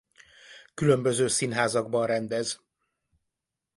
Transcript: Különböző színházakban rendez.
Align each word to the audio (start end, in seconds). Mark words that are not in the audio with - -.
Különböző 0.73 1.27
színházakban 1.27 2.05
rendez. 2.07 2.59